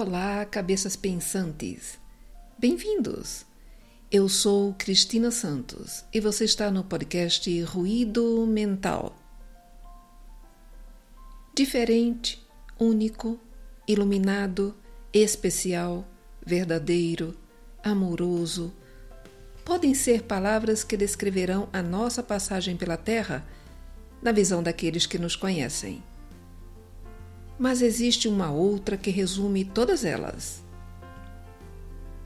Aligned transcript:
Olá, 0.00 0.44
cabeças 0.44 0.94
pensantes. 0.94 1.98
Bem-vindos. 2.56 3.44
Eu 4.12 4.28
sou 4.28 4.72
Cristina 4.74 5.32
Santos 5.32 6.04
e 6.14 6.20
você 6.20 6.44
está 6.44 6.70
no 6.70 6.84
podcast 6.84 7.62
Ruído 7.62 8.46
Mental. 8.46 9.18
Diferente, 11.52 12.40
único, 12.78 13.40
iluminado, 13.88 14.72
especial, 15.12 16.06
verdadeiro, 16.46 17.36
amoroso. 17.82 18.72
Podem 19.64 19.94
ser 19.94 20.22
palavras 20.22 20.84
que 20.84 20.96
descreverão 20.96 21.68
a 21.72 21.82
nossa 21.82 22.22
passagem 22.22 22.76
pela 22.76 22.96
Terra 22.96 23.44
na 24.22 24.30
visão 24.30 24.62
daqueles 24.62 25.06
que 25.06 25.18
nos 25.18 25.34
conhecem. 25.34 26.00
Mas 27.58 27.82
existe 27.82 28.28
uma 28.28 28.50
outra 28.52 28.96
que 28.96 29.10
resume 29.10 29.64
todas 29.64 30.04
elas. 30.04 30.62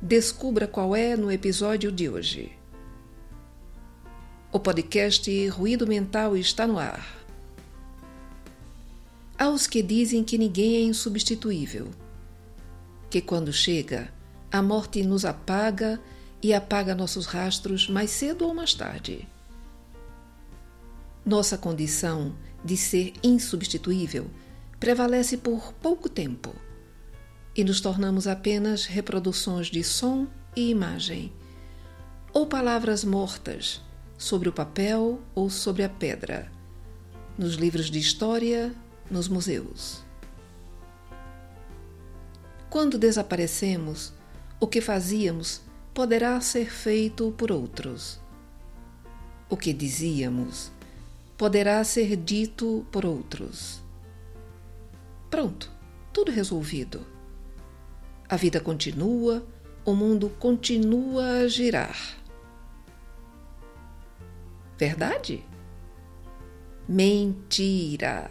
Descubra 0.00 0.66
qual 0.66 0.94
é 0.94 1.16
no 1.16 1.32
episódio 1.32 1.90
de 1.90 2.08
hoje. 2.08 2.52
O 4.52 4.60
podcast 4.60 5.48
Ruído 5.48 5.86
Mental 5.86 6.36
está 6.36 6.66
no 6.66 6.78
ar. 6.78 7.24
Aos 9.38 9.66
que 9.66 9.82
dizem 9.82 10.22
que 10.22 10.36
ninguém 10.36 10.76
é 10.76 10.80
insubstituível, 10.82 11.90
que 13.08 13.22
quando 13.22 13.52
chega, 13.52 14.12
a 14.50 14.60
morte 14.60 15.02
nos 15.02 15.24
apaga 15.24 15.98
e 16.42 16.52
apaga 16.52 16.94
nossos 16.94 17.24
rastros 17.24 17.88
mais 17.88 18.10
cedo 18.10 18.46
ou 18.46 18.52
mais 18.52 18.74
tarde. 18.74 19.26
Nossa 21.24 21.56
condição 21.56 22.34
de 22.62 22.76
ser 22.76 23.14
insubstituível 23.22 24.30
prevalece 24.82 25.36
por 25.36 25.72
pouco 25.74 26.08
tempo 26.08 26.52
e 27.54 27.62
nos 27.62 27.80
tornamos 27.80 28.26
apenas 28.26 28.84
reproduções 28.84 29.68
de 29.68 29.84
som 29.84 30.26
e 30.56 30.70
imagem, 30.70 31.32
ou 32.32 32.48
palavras 32.48 33.04
mortas 33.04 33.80
sobre 34.18 34.48
o 34.48 34.52
papel 34.52 35.20
ou 35.36 35.48
sobre 35.48 35.84
a 35.84 35.88
pedra, 35.88 36.50
nos 37.38 37.54
livros 37.54 37.92
de 37.92 38.00
história, 38.00 38.74
nos 39.08 39.28
museus. 39.28 40.02
Quando 42.68 42.98
desaparecemos, 42.98 44.12
o 44.58 44.66
que 44.66 44.80
fazíamos 44.80 45.60
poderá 45.94 46.40
ser 46.40 46.72
feito 46.72 47.32
por 47.38 47.52
outros. 47.52 48.18
O 49.48 49.56
que 49.56 49.72
dizíamos 49.72 50.72
poderá 51.38 51.84
ser 51.84 52.16
dito 52.16 52.84
por 52.90 53.06
outros. 53.06 53.81
Pronto, 55.32 55.70
tudo 56.12 56.30
resolvido. 56.30 57.06
A 58.28 58.36
vida 58.36 58.60
continua, 58.60 59.42
o 59.82 59.94
mundo 59.94 60.28
continua 60.38 61.38
a 61.38 61.48
girar. 61.48 61.96
Verdade? 64.76 65.42
Mentira! 66.86 68.30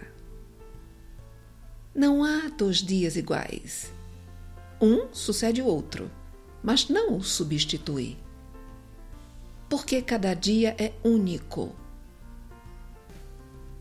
Não 1.95 2.23
há 2.23 2.49
dois 2.55 2.77
dias 2.77 3.15
iguais. 3.15 3.91
Um 4.79 5.11
sucede 5.11 5.59
o 5.59 5.65
outro, 5.65 6.07
mas 6.61 6.87
não 6.87 7.17
o 7.17 7.23
substitui. 7.23 8.15
Porque 9.67 10.03
cada 10.03 10.35
dia 10.35 10.75
é 10.77 10.93
único 11.03 11.75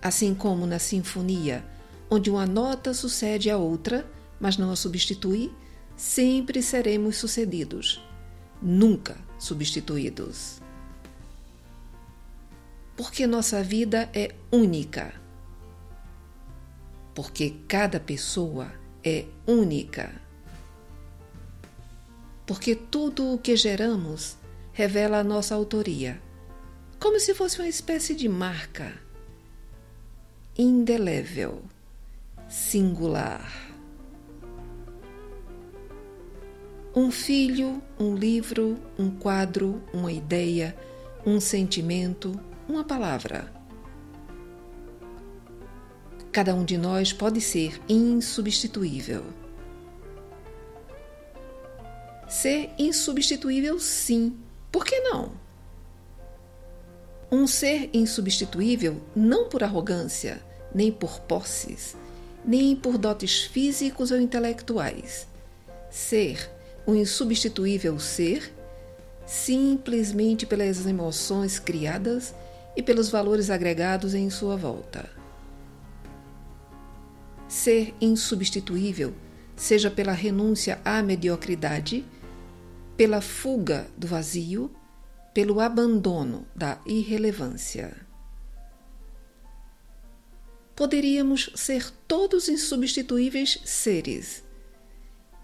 Assim 0.03 0.35
como 0.35 0.67
na 0.67 0.79
sinfonia, 0.79 1.63
onde 2.11 2.29
uma 2.29 2.45
nota 2.45 2.93
sucede 2.93 3.49
a 3.49 3.57
outra, 3.57 4.05
mas 4.41 4.57
não 4.57 4.73
a 4.73 4.77
substitui, 4.77 5.53
sempre 5.97 6.61
seremos 6.61 7.17
sucedidos, 7.17 8.03
nunca 8.61 9.17
substituídos. 9.39 10.61
Porque 12.97 13.27
nossa 13.27 13.63
vida 13.63 14.11
é 14.13 14.35
única. 14.51 15.15
Porque 17.15 17.57
cada 17.69 18.01
pessoa 18.01 18.73
é 19.05 19.25
única. 19.47 20.21
Porque 22.47 22.75
tudo 22.75 23.33
o 23.33 23.39
que 23.39 23.57
geramos 23.57 24.37
revela 24.73 25.19
a 25.19 25.25
nossa 25.25 25.55
autoria, 25.55 26.21
como 26.99 27.19
se 27.21 27.35
fosse 27.35 27.59
uma 27.59 27.69
espécie 27.69 28.15
de 28.15 28.29
marca 28.29 28.93
indelével, 30.59 31.63
singular. 32.51 33.49
Um 36.95 37.13
filho, 37.13 37.81
um 37.97 38.17
livro, 38.17 38.77
um 38.99 39.09
quadro, 39.09 39.81
uma 39.95 40.11
ideia, 40.11 40.77
um 41.25 41.39
sentimento, 41.39 42.39
uma 42.69 42.83
palavra. 42.83 43.53
Cada 46.33 46.53
um 46.53 46.65
de 46.65 46.77
nós 46.77 47.13
pode 47.13 47.41
ser 47.41 47.81
insubstituível. 47.89 49.25
Ser 52.29 52.71
insubstituível, 52.77 53.79
sim. 53.79 54.37
Por 54.73 54.85
que 54.85 54.99
não? 55.01 55.33
Um 57.31 57.47
ser 57.47 57.91
insubstituível 57.95 59.01
não 59.15 59.49
por 59.49 59.63
arrogância, 59.63 60.43
nem 60.75 60.91
por 60.91 61.21
posses, 61.21 61.97
nem 62.45 62.75
por 62.75 62.97
dotes 62.97 63.45
físicos 63.45 64.11
ou 64.11 64.21
intelectuais. 64.21 65.27
Ser 65.91 66.51
um 66.87 66.95
insubstituível 66.95 67.99
ser, 67.99 68.53
simplesmente 69.27 70.47
pelas 70.47 70.87
emoções 70.87 71.59
criadas 71.59 72.35
e 72.77 72.83
pelos 72.83 73.09
valores 73.11 73.51
agregados 73.51 74.15
em 74.15 74.29
sua 74.31 74.57
volta. 74.57 75.09
Ser 77.49 77.95
insubstituível, 78.01 79.13
seja 79.57 79.91
pela 79.91 80.13
renúncia 80.13 80.81
à 80.85 81.03
mediocridade, 81.03 82.05
pela 82.97 83.21
fuga 83.21 83.87
do 83.97 84.07
vazio, 84.07 84.71
pelo 85.35 85.61
abandono 85.61 86.47
da 86.55 86.79
irrelevância 86.87 88.10
poderíamos 90.81 91.51
ser 91.57 91.91
todos 92.09 92.49
insubstituíveis 92.49 93.61
seres. 93.67 94.43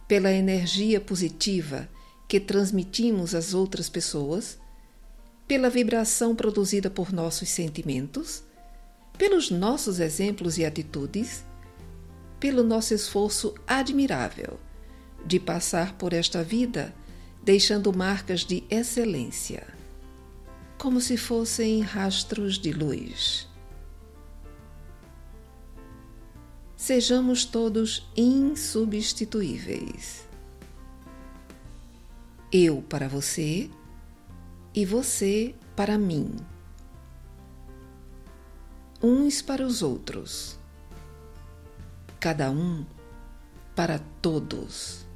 Pela 0.09 0.33
energia 0.33 0.99
positiva 0.99 1.91
que 2.27 2.41
transmitimos 2.41 3.35
às 3.35 3.53
outras 3.53 3.91
pessoas, 3.91 4.59
pela 5.47 5.69
vibração 5.69 6.35
produzida 6.35 6.89
por 6.89 7.13
nossos 7.13 7.51
sentimentos, 7.51 8.45
pelos 9.19 9.51
nossos 9.51 10.01
exemplos 10.01 10.57
e 10.57 10.65
atitudes, 10.65 11.45
pelo 12.41 12.63
nosso 12.63 12.95
esforço 12.95 13.55
admirável 13.67 14.59
de 15.27 15.39
passar 15.39 15.99
por 15.99 16.15
esta 16.15 16.43
vida 16.43 16.95
deixando 17.45 17.93
marcas 17.95 18.41
de 18.43 18.65
excelência, 18.71 19.67
como 20.79 20.99
se 20.99 21.19
fossem 21.19 21.83
rastros 21.83 22.59
de 22.59 22.73
luz. 22.73 23.55
Sejamos 26.77 27.47
todos 27.47 28.07
insubstituíveis. 28.17 30.27
Eu 32.53 32.83
para 32.83 33.09
você 33.09 33.69
e 34.75 34.85
você 34.85 35.55
para 35.75 35.97
mim. 35.97 36.37
Uns 39.03 39.41
para 39.43 39.67
os 39.67 39.83
outros. 39.83 40.59
Cada 42.21 42.51
um 42.51 42.85
para 43.75 43.99
todos. 44.21 45.07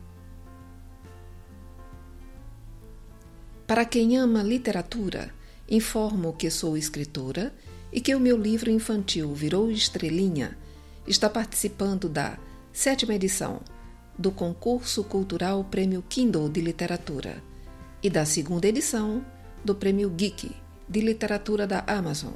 Para 3.66 3.84
quem 3.84 4.16
ama 4.18 4.42
literatura, 4.42 5.34
informo 5.68 6.32
que 6.32 6.50
sou 6.50 6.76
escritora 6.76 7.54
e 7.92 8.00
que 8.00 8.14
o 8.14 8.20
meu 8.20 8.36
livro 8.36 8.70
infantil 8.70 9.34
virou 9.34 9.70
estrelinha 9.70 10.56
está 11.06 11.28
participando 11.28 12.08
da 12.08 12.38
sétima 12.72 13.14
edição 13.14 13.60
do 14.18 14.30
concurso 14.30 15.02
cultural 15.02 15.64
Prêmio 15.64 16.04
Kindle 16.08 16.48
de 16.48 16.60
Literatura 16.60 17.42
e 18.02 18.10
da 18.10 18.24
segunda 18.24 18.68
edição 18.68 19.24
do 19.64 19.74
Prêmio 19.74 20.10
Geek 20.10 20.54
de 20.88 21.00
Literatura 21.00 21.66
da 21.66 21.84
Amazon. 21.86 22.34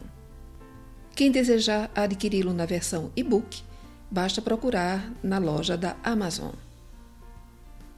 Quem 1.14 1.30
desejar 1.30 1.90
adquiri-lo 1.94 2.52
na 2.52 2.66
versão 2.66 3.12
e-book, 3.14 3.62
basta 4.10 4.42
procurar 4.42 5.12
na 5.22 5.38
loja 5.38 5.76
da 5.76 5.96
Amazon. 6.02 6.52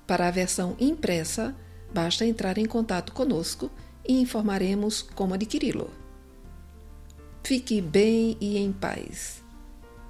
Para 0.07 0.29
a 0.29 0.31
versão 0.31 0.77
impressa, 0.79 1.55
basta 1.93 2.27
entrar 2.27 2.59
em 2.59 2.67
contato 2.67 3.13
conosco 3.13 3.71
e 4.07 4.21
informaremos 4.21 5.03
como 5.03 5.35
adquiri-lo. 5.35 5.91
Fique 7.43 7.81
bem 7.81 8.37
e 8.41 8.59
em 8.59 8.73
paz. 8.73 9.46